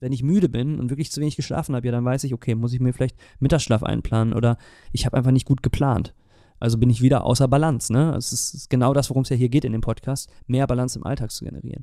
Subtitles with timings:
[0.00, 2.54] Wenn ich müde bin und wirklich zu wenig geschlafen habe, ja, dann weiß ich, okay,
[2.54, 4.56] muss ich mir vielleicht Mittagsschlaf einplanen oder
[4.92, 6.14] ich habe einfach nicht gut geplant.
[6.60, 8.14] Also bin ich wieder außer Balance, ne?
[8.16, 11.04] Es ist genau das, worum es ja hier geht in dem Podcast, mehr Balance im
[11.04, 11.82] Alltag zu generieren.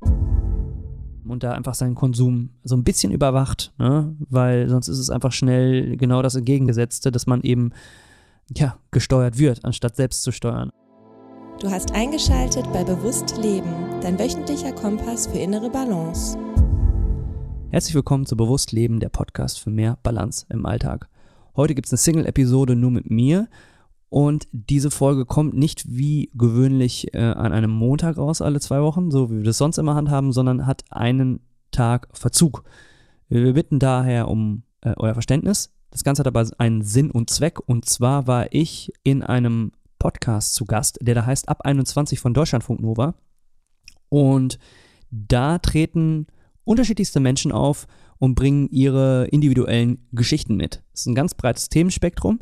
[1.27, 4.15] Und da einfach seinen Konsum so ein bisschen überwacht, ne?
[4.29, 7.71] Weil sonst ist es einfach schnell genau das Entgegengesetzte, dass man eben,
[8.55, 10.69] ja, gesteuert wird, anstatt selbst zu steuern.
[11.59, 16.37] Du hast eingeschaltet bei Bewusst Leben, dein wöchentlicher Kompass für innere Balance.
[17.75, 21.09] Herzlich willkommen zu Bewusst Leben, der Podcast für mehr Balance im Alltag.
[21.57, 23.49] Heute gibt es eine Single-Episode nur mit mir
[24.07, 29.11] und diese Folge kommt nicht wie gewöhnlich äh, an einem Montag raus, alle zwei Wochen,
[29.11, 32.63] so wie wir das sonst immer handhaben, sondern hat einen Tag Verzug.
[33.27, 35.73] Wir bitten daher um äh, euer Verständnis.
[35.91, 40.55] Das Ganze hat aber einen Sinn und Zweck und zwar war ich in einem Podcast
[40.55, 43.15] zu Gast, der da heißt Ab 21 von Deutschlandfunk Nova
[44.07, 44.59] und
[45.11, 46.27] da treten
[46.65, 47.87] unterschiedlichste Menschen auf
[48.17, 50.83] und bringen ihre individuellen Geschichten mit.
[50.93, 52.39] Es ist ein ganz breites Themenspektrum.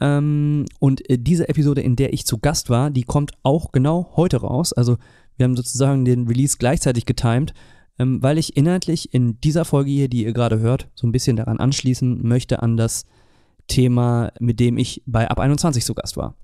[0.00, 4.12] Ähm, und äh, diese Episode, in der ich zu Gast war, die kommt auch genau
[4.16, 4.72] heute raus.
[4.72, 4.96] Also
[5.36, 7.54] wir haben sozusagen den Release gleichzeitig getimed,
[7.98, 11.36] ähm, weil ich inhaltlich in dieser Folge hier, die ihr gerade hört, so ein bisschen
[11.36, 13.04] daran anschließen möchte an das
[13.68, 16.36] Thema, mit dem ich bei Ab 21 zu Gast war.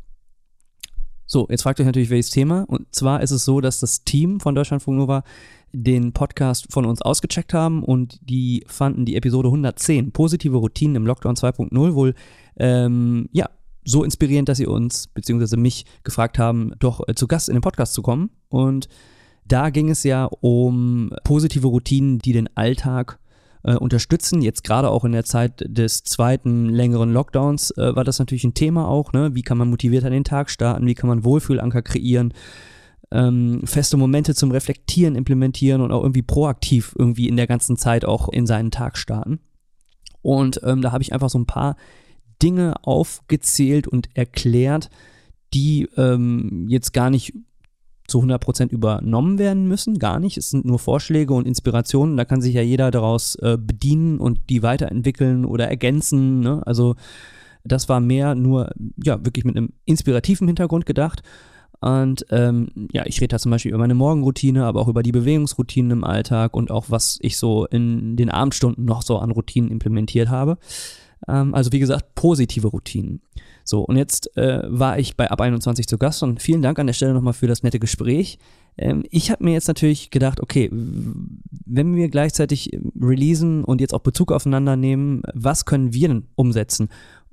[1.32, 2.64] So, jetzt fragt euch natürlich, welches Thema.
[2.66, 5.22] Und zwar ist es so, dass das Team von Deutschlandfunk Nova
[5.70, 11.06] den Podcast von uns ausgecheckt haben und die fanden die Episode 110, positive Routinen im
[11.06, 12.14] Lockdown 2.0, wohl
[12.56, 13.48] ähm, ja,
[13.84, 15.56] so inspirierend, dass sie uns bzw.
[15.56, 18.30] mich gefragt haben, doch äh, zu Gast in den Podcast zu kommen.
[18.48, 18.88] Und
[19.46, 23.19] da ging es ja um positive Routinen, die den Alltag
[23.62, 24.42] äh, unterstützen.
[24.42, 28.54] Jetzt gerade auch in der Zeit des zweiten längeren Lockdowns äh, war das natürlich ein
[28.54, 29.12] Thema auch.
[29.12, 29.34] Ne?
[29.34, 30.86] Wie kann man motiviert an den Tag starten?
[30.86, 32.34] Wie kann man Wohlfühlanker kreieren?
[33.12, 38.04] ähm, feste Momente zum Reflektieren implementieren und auch irgendwie proaktiv irgendwie in der ganzen Zeit
[38.04, 39.40] auch in seinen Tag starten.
[40.22, 41.76] Und ähm, da habe ich einfach so ein paar
[42.42, 44.90] Dinge aufgezählt und erklärt,
[45.52, 47.34] die ähm, jetzt gar nicht
[48.10, 50.36] zu 100% übernommen werden müssen, gar nicht.
[50.36, 54.38] Es sind nur Vorschläge und Inspirationen, da kann sich ja jeder daraus äh, bedienen und
[54.50, 56.40] die weiterentwickeln oder ergänzen.
[56.40, 56.62] Ne?
[56.66, 56.96] Also
[57.64, 58.72] das war mehr nur,
[59.02, 61.22] ja, wirklich mit einem inspirativen Hintergrund gedacht.
[61.80, 65.12] Und ähm, ja, ich rede da zum Beispiel über meine Morgenroutine, aber auch über die
[65.12, 69.70] Bewegungsroutinen im Alltag und auch was ich so in den Abendstunden noch so an Routinen
[69.70, 70.58] implementiert habe.
[71.26, 73.22] Ähm, also wie gesagt, positive Routinen.
[73.64, 76.86] So, und jetzt äh, war ich bei Ab 21 zu Gast und vielen Dank an
[76.86, 78.38] der Stelle nochmal für das nette Gespräch.
[78.76, 84.00] Ähm, ich habe mir jetzt natürlich gedacht, okay, wenn wir gleichzeitig releasen und jetzt auch
[84.00, 86.88] Bezug aufeinander nehmen, was können wir denn umsetzen?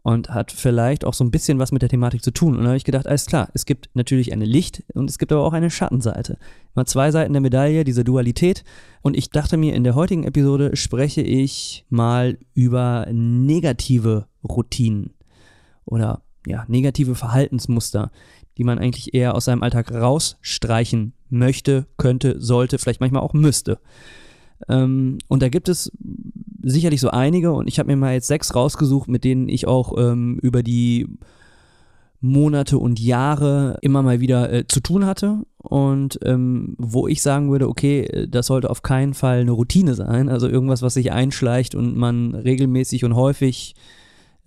[0.07, 2.55] und hat vielleicht auch so ein bisschen was mit der Thematik zu tun.
[2.55, 5.33] Und da habe ich gedacht, alles klar, es gibt natürlich eine Licht- und es gibt
[5.33, 6.37] aber auch eine Schattenseite.
[6.73, 8.63] Immer zwei Seiten der Medaille, diese Dualität.
[9.01, 15.11] Und ich dachte mir, in der heutigen Episode spreche ich mal über negative Routinen
[15.87, 18.11] oder ja, negative Verhaltensmuster,
[18.57, 23.79] die man eigentlich eher aus seinem Alltag rausstreichen möchte, könnte, sollte, vielleicht manchmal auch müsste.
[24.67, 25.91] Ähm, und da gibt es
[26.63, 29.93] sicherlich so einige und ich habe mir mal jetzt sechs rausgesucht, mit denen ich auch
[29.97, 31.07] ähm, über die
[32.19, 37.51] Monate und Jahre immer mal wieder äh, zu tun hatte und ähm, wo ich sagen
[37.51, 41.75] würde, okay, das sollte auf keinen Fall eine Routine sein, also irgendwas, was sich einschleicht
[41.75, 43.75] und man regelmäßig und häufig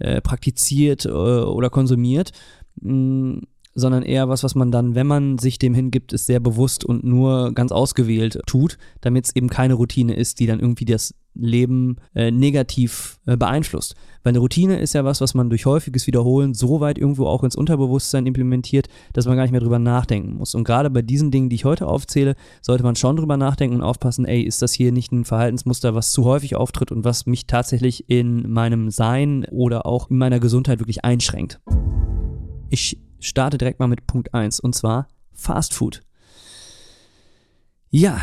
[0.00, 2.32] äh, praktiziert äh, oder konsumiert.
[2.80, 3.38] Mm,
[3.74, 7.04] sondern eher was, was man dann, wenn man sich dem hingibt, ist sehr bewusst und
[7.04, 11.96] nur ganz ausgewählt tut, damit es eben keine Routine ist, die dann irgendwie das Leben
[12.14, 13.94] äh, negativ äh, beeinflusst.
[14.22, 17.44] Weil eine Routine ist ja was, was man durch häufiges Wiederholen so weit irgendwo auch
[17.44, 20.54] ins Unterbewusstsein implementiert, dass man gar nicht mehr drüber nachdenken muss.
[20.54, 23.82] Und gerade bei diesen Dingen, die ich heute aufzähle, sollte man schon drüber nachdenken und
[23.82, 27.46] aufpassen, ey, ist das hier nicht ein Verhaltensmuster, was zu häufig auftritt und was mich
[27.46, 31.60] tatsächlich in meinem Sein oder auch in meiner Gesundheit wirklich einschränkt.
[32.68, 36.02] Ich starte direkt mal mit Punkt 1 und zwar Fast Food.
[37.90, 38.20] Ja,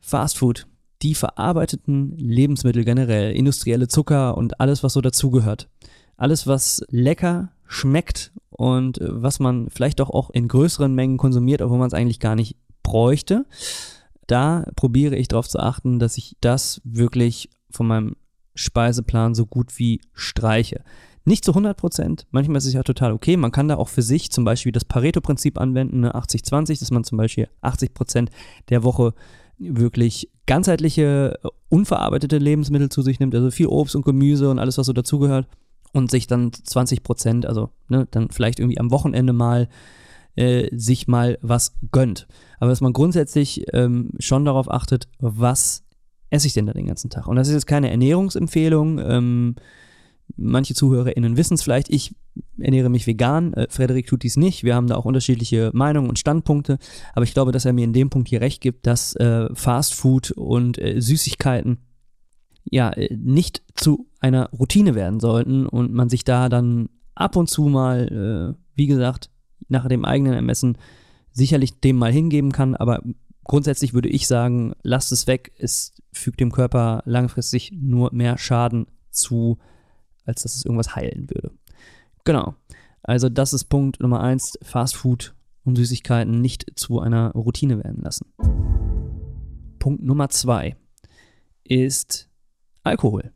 [0.00, 0.66] Fast Food.
[1.02, 5.68] Die verarbeiteten Lebensmittel generell, industrielle Zucker und alles, was so dazugehört.
[6.16, 11.78] Alles, was lecker schmeckt und was man vielleicht doch auch in größeren Mengen konsumiert, obwohl
[11.78, 13.46] man es eigentlich gar nicht bräuchte.
[14.26, 18.16] Da probiere ich darauf zu achten, dass ich das wirklich von meinem
[18.54, 20.82] Speiseplan so gut wie streiche.
[21.24, 22.26] Nicht zu 100 Prozent.
[22.30, 23.36] Manchmal ist es ja total okay.
[23.36, 26.14] Man kann da auch für sich zum Beispiel das Pareto-Prinzip anwenden, ne?
[26.14, 28.30] 80-20, dass man zum Beispiel 80 Prozent
[28.68, 29.14] der Woche
[29.60, 34.86] wirklich ganzheitliche, unverarbeitete Lebensmittel zu sich nimmt, also viel Obst und Gemüse und alles, was
[34.86, 35.46] so dazugehört
[35.92, 39.68] und sich dann 20 Prozent, also ne, dann vielleicht irgendwie am Wochenende mal
[40.36, 42.26] äh, sich mal was gönnt.
[42.58, 45.84] Aber dass man grundsätzlich ähm, schon darauf achtet, was
[46.30, 47.26] esse ich denn da den ganzen Tag?
[47.26, 48.98] Und das ist jetzt keine Ernährungsempfehlung.
[48.98, 49.56] Ähm,
[50.36, 51.90] manche ZuhörerInnen wissen es vielleicht.
[51.90, 52.14] Ich
[52.58, 53.54] ernähre mich vegan.
[53.54, 54.64] Äh, Frederik tut dies nicht.
[54.64, 56.78] Wir haben da auch unterschiedliche Meinungen und Standpunkte.
[57.14, 59.94] Aber ich glaube, dass er mir in dem Punkt hier recht gibt, dass äh, Fast
[59.94, 61.78] Food und äh, Süßigkeiten
[62.64, 67.48] ja äh, nicht zu einer Routine werden sollten und man sich da dann ab und
[67.48, 69.30] zu mal, äh, wie gesagt,
[69.68, 70.78] nach dem eigenen Ermessen
[71.32, 73.02] sicherlich dem mal hingeben kann, aber
[73.44, 78.86] grundsätzlich würde ich sagen, lasst es weg, es fügt dem Körper langfristig nur mehr Schaden
[79.10, 79.58] zu,
[80.24, 81.52] als dass es irgendwas heilen würde.
[82.24, 82.54] Genau.
[83.02, 85.34] Also das ist Punkt Nummer eins, Fast Food
[85.64, 88.32] und Süßigkeiten nicht zu einer Routine werden lassen.
[89.78, 90.76] Punkt Nummer zwei
[91.64, 92.28] ist
[92.82, 93.32] Alkohol.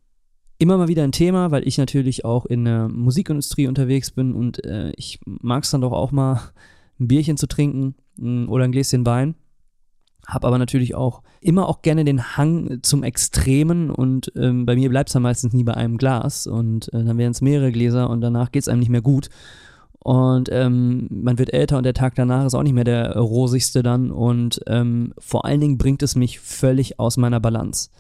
[0.59, 4.65] Immer mal wieder ein Thema, weil ich natürlich auch in der Musikindustrie unterwegs bin und
[4.65, 6.41] äh, ich mag es dann doch auch mal
[7.01, 9.35] ein Bierchen zu trinken mm, oder ein Gläschen Wein.
[10.27, 14.89] Hab aber natürlich auch immer auch gerne den Hang zum Extremen und ähm, bei mir
[14.89, 18.09] bleibt es dann meistens nie bei einem Glas und äh, dann werden es mehrere Gläser
[18.09, 19.29] und danach geht es einem nicht mehr gut.
[19.99, 23.83] Und ähm, man wird älter und der Tag danach ist auch nicht mehr der rosigste
[23.83, 27.91] dann und ähm, vor allen Dingen bringt es mich völlig aus meiner Balance.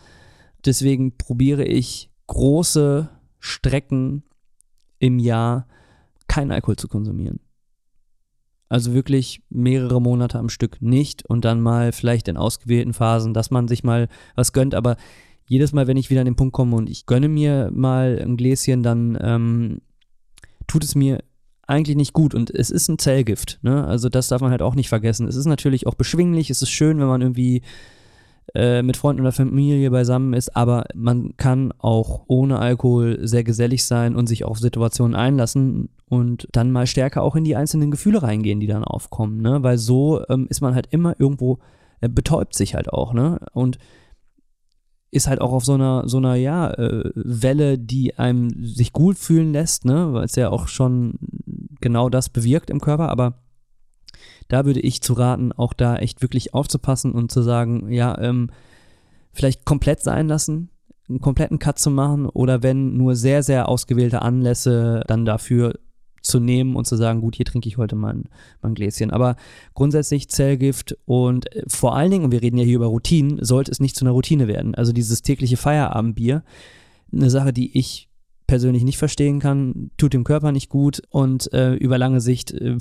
[0.64, 4.22] Deswegen probiere ich große Strecken
[4.98, 5.66] im Jahr
[6.28, 7.40] keinen Alkohol zu konsumieren.
[8.68, 13.50] Also wirklich mehrere Monate am Stück nicht und dann mal vielleicht in ausgewählten Phasen, dass
[13.50, 14.74] man sich mal was gönnt.
[14.74, 14.96] Aber
[15.46, 18.36] jedes Mal, wenn ich wieder an den Punkt komme und ich gönne mir mal ein
[18.36, 19.80] Gläschen, dann ähm,
[20.66, 21.22] tut es mir
[21.66, 23.58] eigentlich nicht gut und es ist ein Zellgift.
[23.62, 23.84] Ne?
[23.86, 25.28] Also das darf man halt auch nicht vergessen.
[25.28, 27.62] Es ist natürlich auch beschwinglich, es ist schön, wenn man irgendwie
[28.54, 33.84] äh, mit Freunden oder Familie beisammen ist, aber man kann auch ohne Alkohol sehr gesellig
[33.86, 38.22] sein und sich auf Situationen einlassen und dann mal stärker auch in die einzelnen Gefühle
[38.22, 39.62] reingehen, die dann aufkommen, ne?
[39.62, 41.58] Weil so ähm, ist man halt immer irgendwo,
[42.00, 43.40] äh, betäubt sich halt auch, ne?
[43.52, 43.78] Und
[45.10, 49.16] ist halt auch auf so einer, so einer, ja, äh, Welle, die einem sich gut
[49.16, 50.12] fühlen lässt, ne?
[50.12, 51.18] Weil es ja auch schon
[51.80, 53.43] genau das bewirkt im Körper, aber
[54.48, 58.50] da würde ich zu raten, auch da echt wirklich aufzupassen und zu sagen, ja, ähm,
[59.32, 60.70] vielleicht komplett sein lassen,
[61.08, 65.74] einen kompletten Cut zu machen oder wenn nur sehr, sehr ausgewählte Anlässe dann dafür
[66.24, 68.24] zu nehmen und zu sagen, gut, hier trinke ich heute mal ein,
[68.62, 69.10] mal ein Gläschen.
[69.10, 69.36] Aber
[69.74, 73.70] grundsätzlich Zellgift und äh, vor allen Dingen, und wir reden ja hier über Routinen, sollte
[73.70, 74.74] es nicht zu einer Routine werden.
[74.74, 76.42] Also dieses tägliche Feierabendbier,
[77.12, 78.08] eine Sache, die ich
[78.46, 82.78] persönlich nicht verstehen kann, tut dem Körper nicht gut und äh, über lange Sicht äh,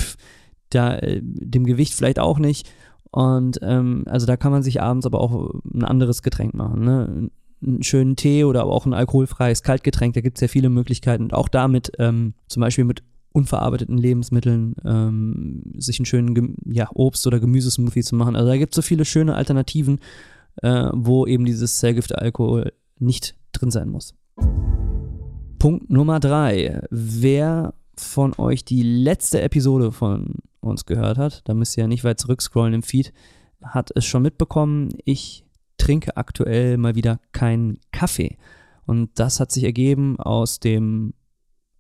[0.76, 2.70] da, äh, dem Gewicht vielleicht auch nicht.
[3.12, 6.84] Und ähm, also da kann man sich abends aber auch ein anderes Getränk machen.
[6.84, 7.30] Ne?
[7.66, 11.24] Einen schönen Tee oder auch ein alkoholfreies Kaltgetränk, da gibt es ja viele Möglichkeiten.
[11.24, 17.28] Und auch damit, ähm, zum Beispiel mit unverarbeiteten Lebensmitteln, ähm, sich einen schönen ja, Obst-
[17.28, 18.36] oder Gemüsesmoothie zu machen.
[18.36, 20.00] Also da gibt es so viele schöne Alternativen,
[20.62, 24.16] äh, wo eben dieses Zellgift-Alkohol nicht drin sein muss.
[25.60, 26.82] Punkt Nummer drei.
[26.90, 30.36] Wer von euch die letzte Episode von
[30.68, 33.14] uns gehört hat, da müsst ihr ja nicht weit zurückscrollen im Feed,
[33.64, 35.46] hat es schon mitbekommen, ich
[35.78, 38.38] trinke aktuell mal wieder keinen Kaffee.
[38.86, 41.14] Und das hat sich ergeben aus dem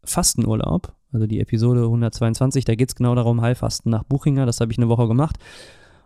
[0.03, 4.71] Fastenurlaub, also die Episode 122, da geht es genau darum, Heilfasten nach Buchinger, das habe
[4.71, 5.37] ich eine Woche gemacht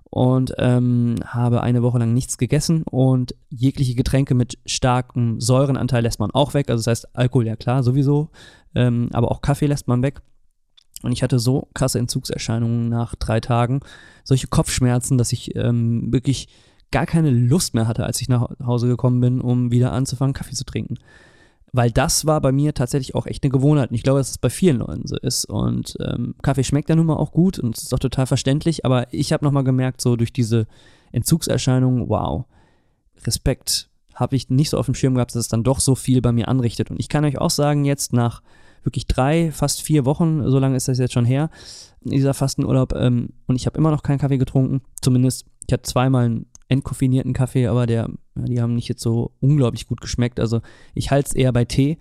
[0.10, 6.20] und ähm, habe eine Woche lang nichts gegessen und jegliche Getränke mit starkem Säurenanteil lässt
[6.20, 6.70] man auch weg.
[6.70, 8.30] Also das heißt Alkohol ja klar sowieso,
[8.76, 10.22] ähm, aber auch Kaffee lässt man weg.
[11.04, 13.82] Und ich hatte so krasse Entzugserscheinungen nach drei Tagen,
[14.24, 16.48] solche Kopfschmerzen, dass ich ähm, wirklich
[16.92, 20.56] gar keine Lust mehr hatte, als ich nach Hause gekommen bin, um wieder anzufangen, Kaffee
[20.56, 20.96] zu trinken.
[21.74, 23.90] Weil das war bei mir tatsächlich auch echt eine Gewohnheit.
[23.90, 25.46] Und ich glaube, dass es bei vielen Leuten so ist.
[25.46, 28.86] Und ähm, Kaffee schmeckt ja nun mal auch gut und ist auch total verständlich.
[28.86, 30.66] Aber ich habe nochmal gemerkt, so durch diese
[31.12, 32.46] Entzugserscheinungen, wow,
[33.26, 36.22] Respekt, habe ich nicht so auf dem Schirm gehabt, dass es dann doch so viel
[36.22, 36.90] bei mir anrichtet.
[36.90, 38.42] Und ich kann euch auch sagen, jetzt nach
[38.84, 41.50] wirklich drei, fast vier Wochen, so lange ist das jetzt schon her,
[42.02, 44.82] dieser Fastenurlaub, ähm, und ich habe immer noch keinen Kaffee getrunken.
[45.02, 49.88] Zumindest, ich hatte zweimal einen entkoffinierten Kaffee, aber der, die haben nicht jetzt so unglaublich
[49.88, 50.40] gut geschmeckt.
[50.40, 50.62] Also
[50.94, 51.98] ich halte es eher bei Tee.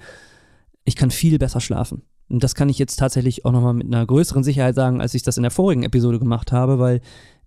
[0.84, 2.02] Ich kann viel besser schlafen.
[2.28, 5.22] Und das kann ich jetzt tatsächlich auch nochmal mit einer größeren Sicherheit sagen, als ich
[5.22, 7.00] das in der vorigen Episode gemacht habe, weil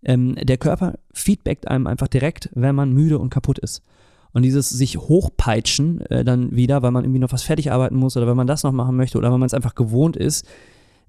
[0.04, 3.84] ähm, der Körper feedbackt einem einfach direkt, wenn man müde und kaputt ist.
[4.32, 8.16] Und dieses sich hochpeitschen äh, dann wieder, weil man irgendwie noch was fertig arbeiten muss
[8.16, 10.48] oder wenn man das noch machen möchte oder wenn man es einfach gewohnt ist,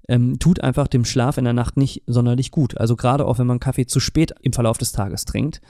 [0.07, 2.77] ähm, tut einfach dem Schlaf in der Nacht nicht sonderlich gut.
[2.77, 5.61] Also gerade auch wenn man Kaffee zu spät im Verlauf des Tages trinkt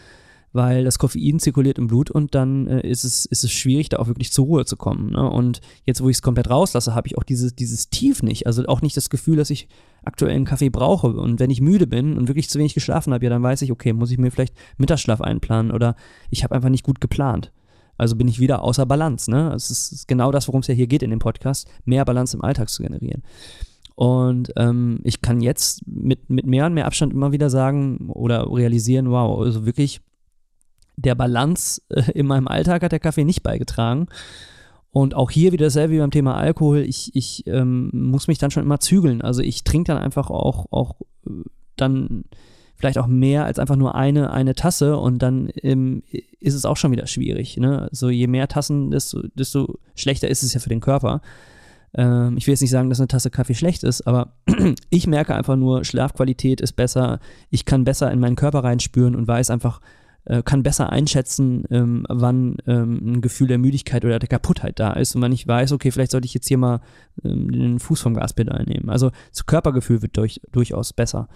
[0.54, 3.98] weil das Koffein zirkuliert im Blut und dann äh, ist, es, ist es schwierig, da
[3.98, 5.12] auch wirklich zur Ruhe zu kommen.
[5.12, 5.30] Ne?
[5.30, 8.48] Und jetzt, wo ich es komplett rauslasse, habe ich auch dieses, dieses Tief nicht.
[8.48, 9.68] Also auch nicht das Gefühl, dass ich
[10.04, 11.08] aktuell einen Kaffee brauche.
[11.08, 13.72] Und wenn ich müde bin und wirklich zu wenig geschlafen habe, ja, dann weiß ich,
[13.72, 15.96] okay, muss ich mir vielleicht Mittagsschlaf einplanen oder
[16.30, 17.52] ich habe einfach nicht gut geplant.
[17.98, 19.30] Also bin ich wieder außer Balance.
[19.30, 19.54] Ne?
[19.54, 22.44] Es ist genau das, worum es ja hier geht in dem Podcast, mehr Balance im
[22.44, 23.22] Alltag zu generieren.
[23.96, 28.52] Und ähm, ich kann jetzt mit, mit mehr und mehr Abstand immer wieder sagen oder
[28.52, 30.02] realisieren, wow, also wirklich
[31.02, 34.08] der Balance äh, in meinem Alltag hat der Kaffee nicht beigetragen.
[34.92, 36.80] Und auch hier wieder dasselbe wie beim Thema Alkohol.
[36.80, 39.22] Ich, ich ähm, muss mich dann schon immer zügeln.
[39.22, 41.44] Also ich trinke dann einfach auch, auch äh,
[41.78, 42.26] dann
[42.76, 46.04] vielleicht auch mehr als einfach nur eine, eine Tasse und dann ähm,
[46.40, 47.58] ist es auch schon wieder schwierig.
[47.58, 47.88] Ne?
[47.92, 51.22] So je mehr Tassen, desto, desto schlechter ist es ja für den Körper.
[51.94, 54.34] Ähm, ich will jetzt nicht sagen, dass eine Tasse Kaffee schlecht ist, aber
[54.90, 59.28] ich merke einfach nur, Schlafqualität ist besser, ich kann besser in meinen Körper reinspüren und
[59.28, 59.80] weiß einfach,
[60.26, 64.94] äh, kann besser einschätzen, ähm, wann ähm, ein Gefühl der Müdigkeit oder der Kaputtheit da
[64.94, 66.82] ist und wenn ich weiß, okay, vielleicht sollte ich jetzt hier mal
[67.24, 68.90] ähm, den Fuß vom Gaspedal nehmen.
[68.90, 71.28] Also das Körpergefühl wird durch, durchaus besser.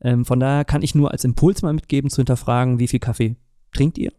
[0.00, 3.36] Ähm, von daher kann ich nur als Impuls mal mitgeben, zu hinterfragen, wie viel Kaffee
[3.72, 4.12] trinkt ihr?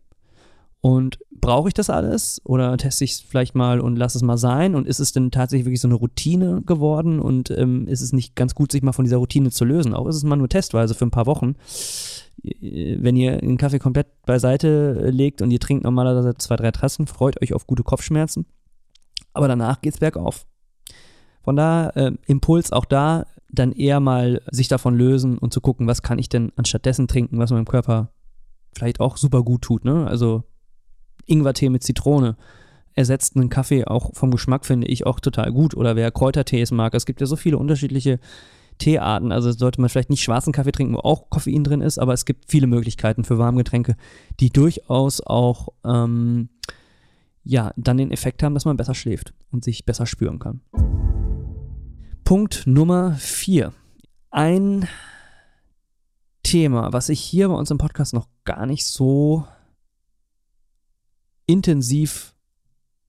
[0.82, 4.38] Und brauche ich das alles oder teste ich es vielleicht mal und lasse es mal
[4.38, 4.76] sein?
[4.76, 7.20] Und ist es denn tatsächlich wirklich so eine Routine geworden?
[7.20, 9.94] Und ähm, ist es nicht ganz gut, sich mal von dieser Routine zu lösen?
[9.94, 11.56] Auch ist es mal nur testweise für ein paar Wochen.
[12.42, 17.42] Wenn ihr den Kaffee komplett beiseite legt und ihr trinkt normalerweise zwei, drei Tassen, freut
[17.42, 18.46] euch auf gute Kopfschmerzen.
[19.34, 20.46] Aber danach geht es bergauf.
[21.44, 25.88] Von daher, äh, Impuls auch da, dann eher mal sich davon lösen und zu gucken,
[25.88, 28.12] was kann ich denn anstattdessen trinken, was meinem Körper
[28.74, 29.84] vielleicht auch super gut tut.
[29.84, 30.06] Ne?
[30.08, 30.44] Also
[31.26, 32.36] Ingwertee mit Zitrone
[32.94, 35.76] ersetzt einen Kaffee auch vom Geschmack, finde ich, auch total gut.
[35.76, 38.20] Oder wer Kräutertees mag, es gibt ja so viele unterschiedliche
[38.78, 39.32] Teearten.
[39.32, 42.26] Also sollte man vielleicht nicht schwarzen Kaffee trinken, wo auch Koffein drin ist, aber es
[42.26, 43.96] gibt viele Möglichkeiten für Warmgetränke,
[44.40, 46.50] die durchaus auch ähm,
[47.44, 50.62] ja, dann den Effekt haben, dass man besser schläft und sich besser spüren kann.
[52.24, 53.74] Punkt Nummer vier.
[54.30, 54.88] Ein
[56.44, 59.46] Thema, was ich hier bei uns im Podcast noch gar nicht so
[61.50, 62.36] intensiv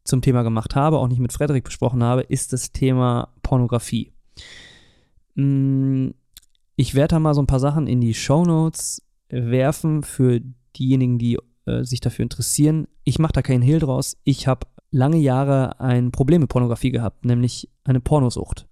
[0.04, 4.12] zum Thema gemacht habe, auch nicht mit Frederik besprochen habe, ist das Thema Pornografie.
[5.35, 6.09] Mm,
[6.75, 10.40] ich werde da mal so ein paar Sachen in die Show Notes werfen für
[10.78, 12.88] diejenigen, die äh, sich dafür interessieren.
[13.04, 14.16] Ich mache da keinen Hehl draus.
[14.25, 18.66] Ich habe lange Jahre ein Problem mit Pornografie gehabt, nämlich eine Pornosucht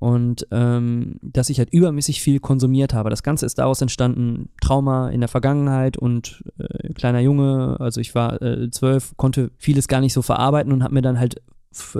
[0.00, 3.10] und ähm, dass ich halt übermäßig viel konsumiert habe.
[3.10, 8.14] Das Ganze ist daraus entstanden, Trauma in der Vergangenheit und äh, kleiner Junge, also ich
[8.14, 11.42] war äh, zwölf, konnte vieles gar nicht so verarbeiten und habe mir dann halt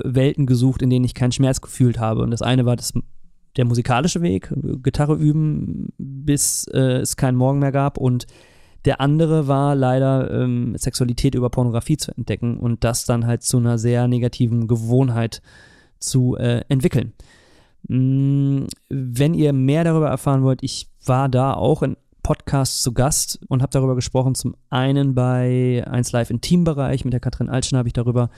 [0.03, 2.23] Welten gesucht, in denen ich keinen Schmerz gefühlt habe.
[2.23, 2.95] Und das eine war das,
[3.59, 4.51] der musikalische Weg,
[4.83, 8.27] Gitarre üben, bis äh, es keinen Morgen mehr gab und
[8.87, 13.59] der andere war leider ähm, Sexualität über Pornografie zu entdecken und das dann halt zu
[13.59, 15.43] einer sehr negativen Gewohnheit
[15.99, 17.13] zu äh, entwickeln.
[17.89, 23.41] Mm, wenn ihr mehr darüber erfahren wollt, ich war da auch in Podcasts zu Gast
[23.49, 24.35] und habe darüber gesprochen.
[24.35, 28.31] Zum einen bei 1 Live im Teambereich mit der Katrin Altschen habe ich darüber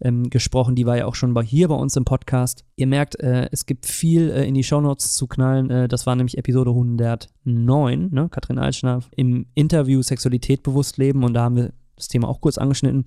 [0.00, 0.74] ähm, gesprochen.
[0.74, 2.64] Die war ja auch schon bei, hier bei uns im Podcast.
[2.76, 5.70] Ihr merkt, äh, es gibt viel äh, in die Shownotes zu knallen.
[5.70, 8.28] Äh, das war nämlich Episode 109, ne?
[8.28, 12.58] Katrin Altschner im Interview Sexualität bewusst leben und da haben wir das Thema auch kurz
[12.58, 13.06] angeschnitten.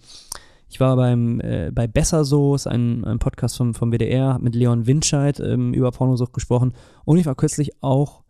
[0.70, 4.54] Ich war beim, äh, bei Besser So, ist ein, ein Podcast vom, vom WDR, mit
[4.56, 6.74] Leon Winscheid ähm, über Pornosucht gesprochen.
[7.06, 8.24] Und ich war kürzlich auch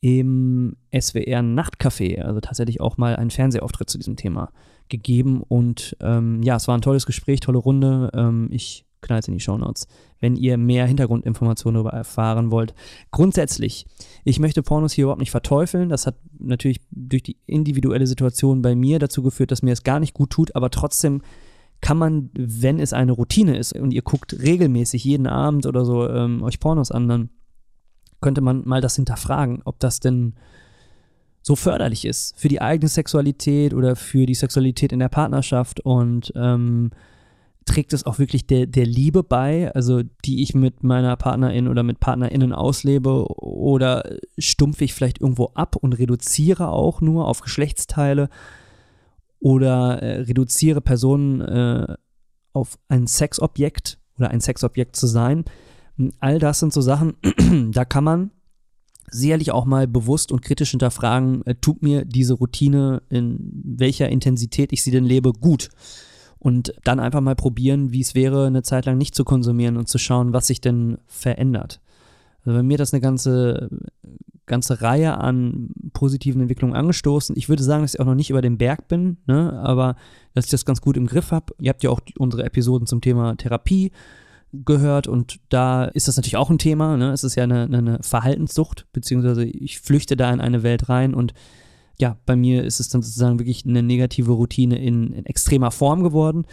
[0.00, 4.50] im SWR Nachtcafé, also tatsächlich auch mal einen Fernsehauftritt zu diesem Thema
[4.88, 5.42] gegeben.
[5.46, 8.10] Und ähm, ja, es war ein tolles Gespräch, tolle Runde.
[8.12, 9.86] Ähm, ich knall es in die Shownotes,
[10.20, 12.74] wenn ihr mehr Hintergrundinformationen darüber erfahren wollt.
[13.10, 13.86] Grundsätzlich,
[14.24, 15.88] ich möchte Pornos hier überhaupt nicht verteufeln.
[15.88, 20.00] Das hat natürlich durch die individuelle Situation bei mir dazu geführt, dass mir es gar
[20.00, 21.22] nicht gut tut, aber trotzdem
[21.82, 26.08] kann man, wenn es eine Routine ist und ihr guckt regelmäßig jeden Abend oder so
[26.08, 27.30] ähm, euch Pornos an, dann
[28.20, 30.34] könnte man mal das hinterfragen, ob das denn
[31.42, 36.32] so förderlich ist für die eigene Sexualität oder für die Sexualität in der Partnerschaft und
[36.36, 36.92] ähm,
[37.64, 41.82] trägt es auch wirklich der, der Liebe bei, also die ich mit meiner Partnerin oder
[41.82, 44.04] mit PartnerInnen auslebe oder
[44.38, 48.28] stumpfe ich vielleicht irgendwo ab und reduziere auch nur auf Geschlechtsteile
[49.42, 51.94] oder äh, reduziere Personen äh,
[52.52, 55.44] auf ein Sexobjekt oder ein Sexobjekt zu sein.
[56.20, 57.14] All das sind so Sachen,
[57.72, 58.30] da kann man
[59.10, 64.72] sicherlich auch mal bewusst und kritisch hinterfragen, äh, tut mir diese Routine, in welcher Intensität
[64.72, 65.68] ich sie denn lebe, gut?
[66.38, 69.88] Und dann einfach mal probieren, wie es wäre, eine Zeit lang nicht zu konsumieren und
[69.88, 71.80] zu schauen, was sich denn verändert.
[72.44, 73.68] Also bei mir das eine ganze
[74.52, 77.34] ganze Reihe an positiven Entwicklungen angestoßen.
[77.38, 79.58] Ich würde sagen, dass ich auch noch nicht über den Berg bin, ne?
[79.64, 79.96] aber
[80.34, 81.54] dass ich das ganz gut im Griff habe.
[81.58, 83.92] Ihr habt ja auch unsere Episoden zum Thema Therapie
[84.52, 86.98] gehört und da ist das natürlich auch ein Thema.
[86.98, 87.12] Ne?
[87.12, 91.32] Es ist ja eine, eine Verhaltenssucht, beziehungsweise ich flüchte da in eine Welt rein und
[91.98, 96.02] ja, bei mir ist es dann sozusagen wirklich eine negative Routine in, in extremer Form
[96.02, 96.44] geworden.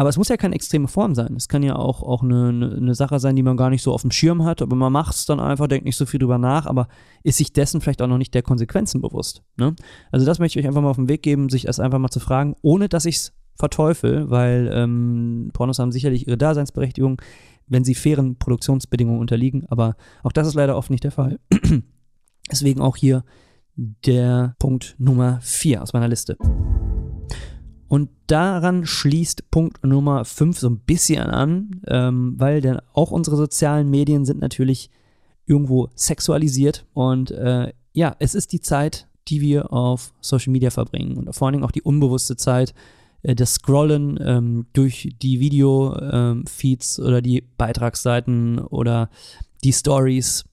[0.00, 1.36] Aber es muss ja keine extreme Form sein.
[1.36, 4.00] Es kann ja auch, auch eine, eine, Sache sein, die man gar nicht so auf
[4.00, 6.64] dem Schirm hat, aber man macht es dann einfach, denkt nicht so viel drüber nach,
[6.64, 6.88] aber
[7.22, 9.42] ist sich dessen vielleicht auch noch nicht der Konsequenzen bewusst.
[9.58, 9.76] Ne?
[10.10, 12.08] Also das möchte ich euch einfach mal auf den Weg geben, sich das einfach mal
[12.08, 17.20] zu fragen, ohne dass ich es verteufel, weil ähm, Pornos haben sicherlich ihre Daseinsberechtigung,
[17.66, 21.40] wenn sie fairen Produktionsbedingungen unterliegen, aber auch das ist leider oft nicht der Fall.
[22.50, 23.22] Deswegen auch hier
[23.76, 26.38] der Punkt Nummer 4 aus meiner Liste.
[27.90, 33.36] Und daran schließt Punkt Nummer 5 so ein bisschen an, ähm, weil denn auch unsere
[33.36, 34.90] sozialen Medien sind natürlich
[35.44, 36.86] irgendwo sexualisiert.
[36.94, 41.16] Und äh, ja, es ist die Zeit, die wir auf Social Media verbringen.
[41.16, 42.74] Und vor allen Dingen auch die unbewusste Zeit,
[43.22, 49.10] äh, das Scrollen ähm, durch die Video-Feeds ähm, oder die Beitragsseiten oder
[49.64, 50.44] die Stories,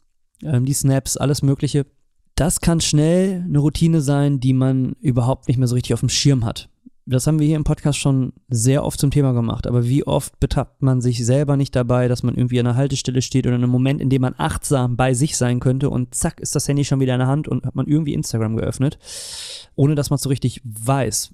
[0.42, 1.86] ähm, die Snaps, alles Mögliche.
[2.34, 6.10] Das kann schnell eine Routine sein, die man überhaupt nicht mehr so richtig auf dem
[6.10, 6.68] Schirm hat
[7.10, 10.40] das haben wir hier im Podcast schon sehr oft zum Thema gemacht, aber wie oft
[10.40, 13.64] betappt man sich selber nicht dabei, dass man irgendwie an einer Haltestelle steht oder in
[13.64, 16.84] einem Moment, in dem man achtsam bei sich sein könnte und zack ist das Handy
[16.84, 19.00] schon wieder in der Hand und hat man irgendwie Instagram geöffnet,
[19.76, 21.32] ohne dass man es so richtig weiß.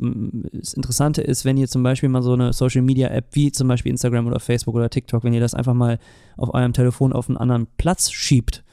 [0.53, 3.67] Das Interessante ist, wenn ihr zum Beispiel mal so eine Social Media App wie zum
[3.67, 5.97] Beispiel Instagram oder Facebook oder TikTok, wenn ihr das einfach mal
[6.37, 8.63] auf eurem Telefon auf einen anderen Platz schiebt,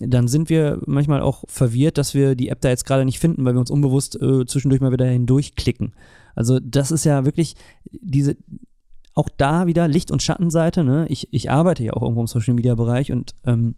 [0.00, 3.44] dann sind wir manchmal auch verwirrt, dass wir die App da jetzt gerade nicht finden,
[3.44, 5.92] weil wir uns unbewusst äh, zwischendurch mal wieder hindurchklicken.
[6.34, 7.54] Also das ist ja wirklich
[7.90, 8.36] diese,
[9.14, 10.84] auch da wieder Licht- und Schattenseite.
[10.84, 11.06] Ne?
[11.08, 13.74] Ich, ich arbeite ja auch irgendwo im Social-Media-Bereich und ähm,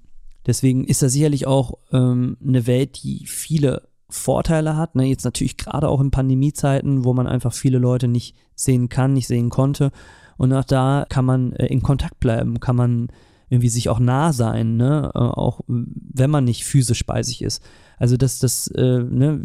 [0.46, 4.94] deswegen ist das sicherlich auch ähm, eine Welt, die viele Vorteile hat.
[4.94, 5.06] Ne?
[5.06, 9.26] Jetzt natürlich gerade auch in Pandemiezeiten, wo man einfach viele Leute nicht sehen kann, nicht
[9.26, 9.90] sehen konnte.
[10.36, 13.08] Und auch da kann man äh, in Kontakt bleiben, kann man
[13.52, 15.10] irgendwie sich auch nah sein, ne?
[15.14, 17.62] Äh, auch wenn man nicht physisch bei sich ist.
[17.98, 19.44] Also das, das äh, ne,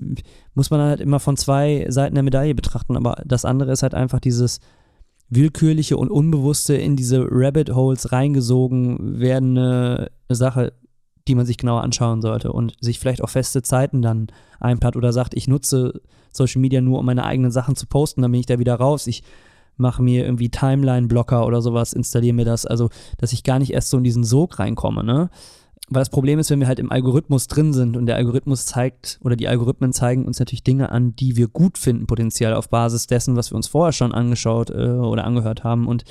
[0.53, 2.95] muss man halt immer von zwei Seiten der Medaille betrachten.
[2.95, 4.61] Aber das andere ist halt einfach dieses
[5.27, 10.71] willkürliche und unbewusste in diese Rabbit Holes reingesogen werdende Sache,
[11.27, 14.27] die man sich genauer anschauen sollte und sich vielleicht auch feste Zeiten dann
[14.62, 15.99] einplant oder sagt, ich nutze
[16.32, 19.05] Social Media nur, um meine eigenen Sachen zu posten, dann bin ich da wieder raus.
[19.08, 19.21] Ich
[19.77, 23.89] mache mir irgendwie Timeline-Blocker oder sowas, installiere mir das, also dass ich gar nicht erst
[23.89, 25.29] so in diesen Sog reinkomme, ne?
[25.89, 29.19] Weil das Problem ist, wenn wir halt im Algorithmus drin sind und der Algorithmus zeigt
[29.23, 33.07] oder die Algorithmen zeigen uns natürlich Dinge an, die wir gut finden, potenziell auf Basis
[33.07, 35.87] dessen, was wir uns vorher schon angeschaut äh, oder angehört haben.
[35.87, 36.03] Und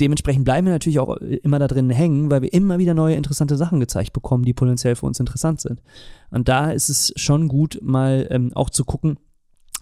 [0.00, 3.56] dementsprechend bleiben wir natürlich auch immer da drin hängen, weil wir immer wieder neue interessante
[3.56, 5.82] Sachen gezeigt bekommen, die potenziell für uns interessant sind.
[6.30, 9.18] Und da ist es schon gut, mal ähm, auch zu gucken,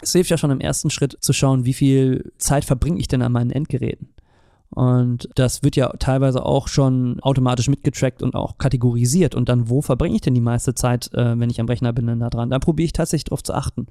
[0.01, 3.21] es hilft ja schon im ersten Schritt zu schauen, wie viel Zeit verbringe ich denn
[3.21, 4.09] an meinen Endgeräten.
[4.69, 9.33] Und das wird ja teilweise auch schon automatisch mitgetrackt und auch kategorisiert.
[9.33, 12.07] Und dann, wo verbringe ich denn die meiste Zeit, äh, wenn ich am Rechner bin,
[12.07, 12.49] dann da dran?
[12.49, 13.87] Da probiere ich tatsächlich drauf zu achten.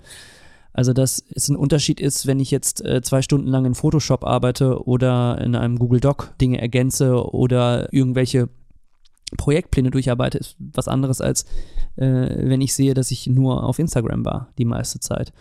[0.75, 4.25] Also, dass es ein Unterschied ist, wenn ich jetzt äh, zwei Stunden lang in Photoshop
[4.25, 8.49] arbeite oder in einem Google Doc Dinge ergänze oder irgendwelche
[9.39, 11.45] Projektpläne durcharbeite, ist was anderes als
[11.97, 15.33] äh, wenn ich sehe, dass ich nur auf Instagram war die meiste Zeit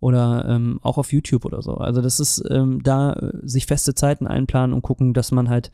[0.00, 1.74] oder ähm, auch auf YouTube oder so.
[1.74, 5.70] Also das ist ähm, da äh, sich feste Zeiten einplanen und gucken, dass man halt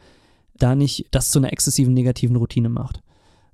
[0.59, 3.03] da nicht das zu einer exzessiven negativen Routine macht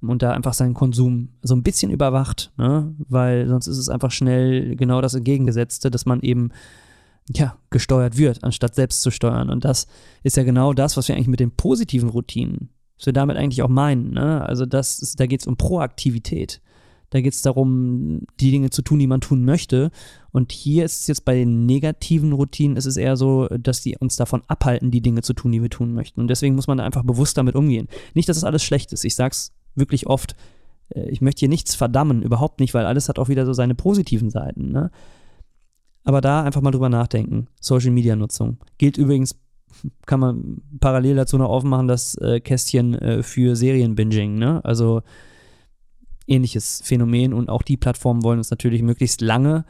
[0.00, 2.94] und da einfach seinen Konsum so ein bisschen überwacht, ne?
[3.08, 6.50] weil sonst ist es einfach schnell genau das Entgegengesetzte, dass man eben
[7.28, 9.50] ja, gesteuert wird, anstatt selbst zu steuern.
[9.50, 9.86] Und das
[10.22, 13.62] ist ja genau das, was wir eigentlich mit den positiven Routinen, was wir damit eigentlich
[13.62, 14.12] auch meinen.
[14.12, 14.44] Ne?
[14.44, 16.60] Also das ist, da geht es um Proaktivität.
[17.12, 19.90] Da geht es darum, die Dinge zu tun, die man tun möchte.
[20.30, 23.98] Und hier ist es jetzt bei den negativen Routinen, ist es eher so, dass die
[23.98, 26.22] uns davon abhalten, die Dinge zu tun, die wir tun möchten.
[26.22, 27.88] Und deswegen muss man da einfach bewusst damit umgehen.
[28.14, 29.04] Nicht, dass es alles schlecht ist.
[29.04, 30.36] Ich sag's wirklich oft.
[30.88, 33.74] Äh, ich möchte hier nichts verdammen, überhaupt nicht, weil alles hat auch wieder so seine
[33.74, 34.72] positiven Seiten.
[34.72, 34.90] Ne?
[36.04, 37.48] Aber da einfach mal drüber nachdenken.
[37.60, 38.56] Social Media Nutzung.
[38.78, 39.38] Gilt übrigens,
[40.06, 44.36] kann man parallel dazu noch aufmachen, das äh, Kästchen äh, für Serienbinging.
[44.36, 44.64] Ne?
[44.64, 45.02] Also
[46.26, 49.64] ähnliches Phänomen und auch die Plattformen wollen uns natürlich möglichst lange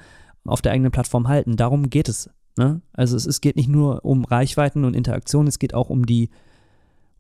[0.44, 1.56] auf der eigenen Plattform halten.
[1.56, 2.30] Darum geht es.
[2.56, 2.82] Ne?
[2.92, 6.30] Also es, es geht nicht nur um Reichweiten und Interaktion, es geht auch um die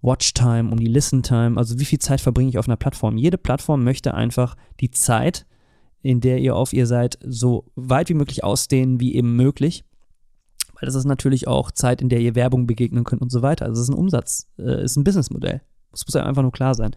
[0.02, 3.16] Watchtime, um die Listen-Time, also wie viel Zeit verbringe ich auf einer Plattform.
[3.16, 5.46] Jede Plattform möchte einfach die Zeit,
[6.02, 9.84] in der ihr auf ihr seid, so weit wie möglich ausdehnen, wie eben möglich.
[10.74, 13.66] Weil das ist natürlich auch Zeit, in der ihr Werbung begegnen könnt und so weiter.
[13.66, 15.62] Also es ist ein Umsatz, äh, ist ein Businessmodell.
[15.92, 16.92] Das muss einfach nur klar sein.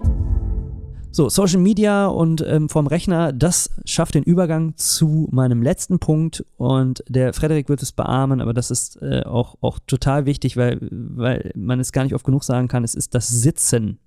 [1.16, 6.46] So, Social Media und ähm, vom Rechner, das schafft den Übergang zu meinem letzten Punkt
[6.58, 10.78] und der Frederik wird es beamen, aber das ist äh, auch, auch total wichtig, weil,
[10.92, 14.00] weil man es gar nicht oft genug sagen kann, es ist das Sitzen.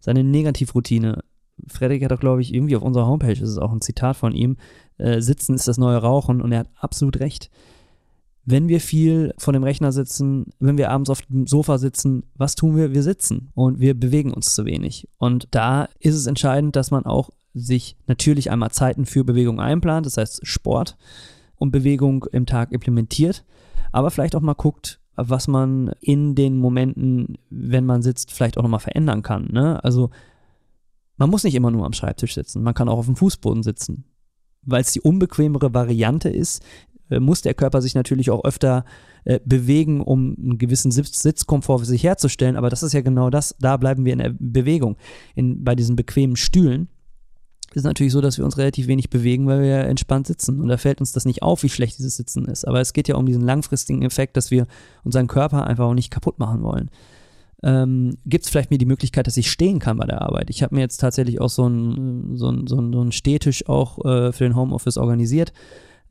[0.00, 1.22] Seine Negativroutine
[1.68, 4.32] Frederik hat doch, glaube ich, irgendwie auf unserer Homepage, das ist auch ein Zitat von
[4.32, 4.56] ihm,
[4.98, 7.50] äh, Sitzen ist das neue Rauchen und er hat absolut recht.
[8.48, 12.54] Wenn wir viel vor dem Rechner sitzen, wenn wir abends auf dem Sofa sitzen, was
[12.54, 12.94] tun wir?
[12.94, 15.08] Wir sitzen und wir bewegen uns zu wenig.
[15.18, 20.06] Und da ist es entscheidend, dass man auch sich natürlich einmal Zeiten für Bewegung einplant,
[20.06, 20.96] das heißt Sport
[21.56, 23.44] und Bewegung im Tag implementiert,
[23.90, 28.62] aber vielleicht auch mal guckt, was man in den Momenten, wenn man sitzt, vielleicht auch
[28.62, 29.48] nochmal verändern kann.
[29.50, 29.82] Ne?
[29.82, 30.10] Also
[31.16, 34.04] man muss nicht immer nur am Schreibtisch sitzen, man kann auch auf dem Fußboden sitzen.
[34.62, 36.62] Weil es die unbequemere Variante ist,
[37.20, 38.84] muss der Körper sich natürlich auch öfter
[39.24, 42.56] äh, bewegen, um einen gewissen Sitz Sitzkomfort für sich herzustellen.
[42.56, 44.96] Aber das ist ja genau das, da bleiben wir in der Bewegung.
[45.34, 46.88] In, bei diesen bequemen Stühlen
[47.70, 50.60] ist es natürlich so, dass wir uns relativ wenig bewegen, weil wir ja entspannt sitzen.
[50.60, 52.66] Und da fällt uns das nicht auf, wie schlecht dieses Sitzen ist.
[52.66, 54.66] Aber es geht ja um diesen langfristigen Effekt, dass wir
[55.04, 56.90] unseren Körper einfach auch nicht kaputt machen wollen
[57.62, 60.50] ähm, gibt es vielleicht mir die Möglichkeit, dass ich stehen kann bei der Arbeit.
[60.50, 64.04] Ich habe mir jetzt tatsächlich auch so einen so so ein, so ein Stehtisch auch
[64.04, 65.52] äh, für den Homeoffice organisiert.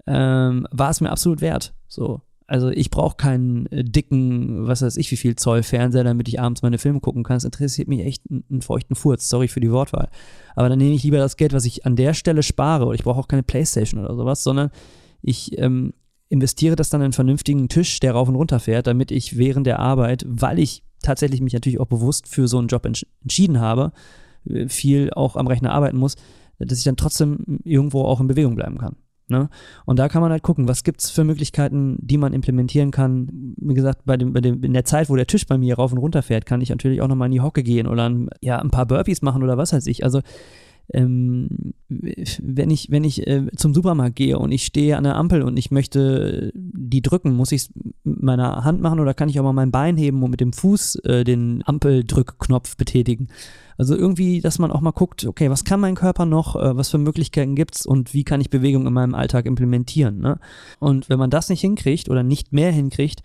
[0.08, 1.74] Ähm, war es mir absolut wert.
[1.88, 2.22] So.
[2.48, 6.40] Also ich brauche keinen äh, dicken, was weiß ich, wie viel Zoll Fernseher, damit ich
[6.40, 7.38] abends meine Filme gucken kann.
[7.38, 9.28] Es interessiert mich echt einen, feuchten Furz.
[9.30, 10.10] Sorry für die Wortwahl.
[10.56, 12.86] Aber dann nehme ich lieber das Geld, was ich an der Stelle spare.
[12.86, 14.70] Oder ich brauche auch keine Playstation oder sowas, sondern
[15.22, 15.94] ich ähm,
[16.30, 19.66] investiere das dann in einen vernünftigen Tisch, der rauf und runter fährt, damit ich während
[19.66, 23.60] der Arbeit, weil ich tatsächlich mich natürlich auch bewusst für so einen Job entsch entschieden
[23.60, 23.92] habe,
[24.48, 26.16] äh, viel auch am Rechner arbeiten muss,
[26.60, 28.96] dass ich dann trotzdem irgendwo auch in Bewegung bleiben kann.
[29.28, 29.50] Ne?
[29.86, 33.56] Und da kann man halt gucken, was gibt es für Möglichkeiten, die man implementieren kann.
[33.58, 35.92] Wie gesagt, bei dem, bei dem, in der Zeit, wo der Tisch bei mir rauf
[35.92, 38.60] und runter fährt, kann ich natürlich auch nochmal in die Hocke gehen oder ein, ja,
[38.60, 40.04] ein paar Burpees machen oder was weiß ich.
[40.04, 40.22] Also
[40.94, 45.42] ähm, wenn ich, wenn ich äh, zum Supermarkt gehe und ich stehe an der Ampel
[45.42, 47.70] und ich möchte die drücken, muss ich es
[48.04, 50.54] mit meiner Hand machen oder kann ich auch mal mein Bein heben und mit dem
[50.54, 53.30] Fuß äh, den Ampeldrückknopf betätigen?
[53.78, 56.90] Also irgendwie, dass man auch mal guckt, okay, was kann mein Körper noch, äh, was
[56.90, 60.20] für Möglichkeiten gibt es und wie kann ich Bewegung in meinem Alltag implementieren.
[60.20, 60.40] Ne?
[60.80, 63.22] Und wenn man das nicht hinkriegt oder nicht mehr hinkriegt,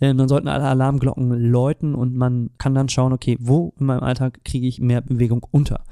[0.00, 4.02] äh, dann sollten alle Alarmglocken läuten und man kann dann schauen, okay, wo in meinem
[4.02, 5.84] Alltag kriege ich mehr Bewegung unter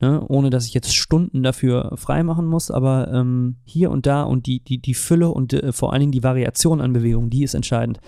[0.00, 0.24] ne?
[0.28, 4.60] ohne dass ich jetzt Stunden dafür freimachen muss, aber ähm, hier und da und die,
[4.60, 8.00] die, die Fülle und äh, vor allen Dingen die Variation an Bewegungen, die ist entscheidend.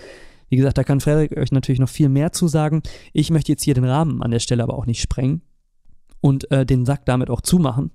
[0.48, 2.83] Wie gesagt, da kann Frederik euch natürlich noch viel mehr zu sagen.
[3.12, 5.42] Ich möchte jetzt hier den Rahmen an der Stelle aber auch nicht sprengen
[6.20, 7.90] und äh, den Sack damit auch zumachen.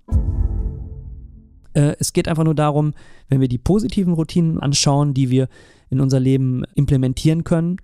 [1.74, 2.94] Äh, es geht einfach nur darum,
[3.28, 5.48] wenn wir die positiven Routinen anschauen, die wir
[5.90, 7.78] in unser Leben implementieren können,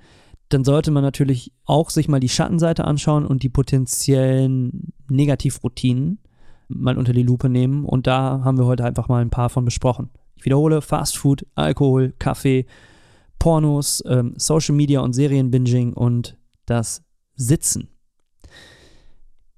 [0.49, 6.19] dann sollte man natürlich auch sich mal die Schattenseite anschauen und die potenziellen Negativroutinen
[6.67, 7.85] mal unter die Lupe nehmen.
[7.85, 10.09] Und da haben wir heute einfach mal ein paar von besprochen.
[10.35, 12.65] Ich wiederhole, Fast Food, Alkohol, Kaffee,
[13.39, 17.03] Pornos, ähm, Social Media und Serienbinging und das
[17.35, 17.89] Sitzen.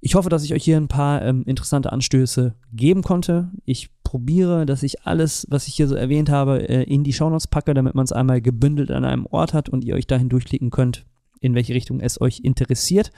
[0.03, 3.51] Ich hoffe, dass ich euch hier ein paar ähm, interessante Anstöße geben konnte.
[3.65, 7.47] Ich probiere, dass ich alles, was ich hier so erwähnt habe, äh, in die Shownotes
[7.47, 10.71] packe, damit man es einmal gebündelt an einem Ort hat und ihr euch dahin durchklicken
[10.71, 11.05] könnt,
[11.39, 13.11] in welche Richtung es euch interessiert.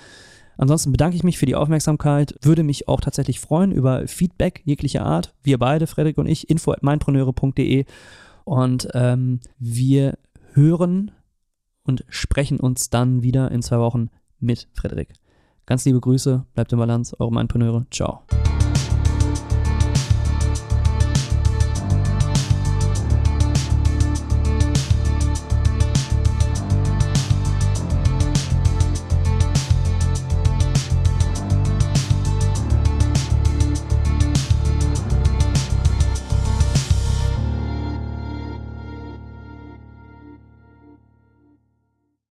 [0.58, 5.06] Ansonsten bedanke ich mich für die Aufmerksamkeit, würde mich auch tatsächlich freuen über Feedback jeglicher
[5.06, 5.34] Art.
[5.42, 7.86] Wir beide, Frederik und ich, info at meinpreneure.de
[8.44, 10.18] und ähm, wir
[10.52, 11.12] hören
[11.84, 15.14] und sprechen uns dann wieder in zwei Wochen mit Frederik.
[15.66, 17.86] Ganz liebe Grüße, bleibt im Balance, eure Meinpreneure.
[17.90, 18.22] Ciao.